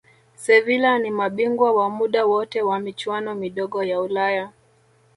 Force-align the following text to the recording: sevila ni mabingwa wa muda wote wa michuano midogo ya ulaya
sevila 0.35 0.99
ni 0.99 1.11
mabingwa 1.11 1.71
wa 1.71 1.89
muda 1.89 2.25
wote 2.25 2.61
wa 2.61 2.79
michuano 2.79 3.35
midogo 3.35 3.83
ya 3.83 4.01
ulaya 4.01 4.51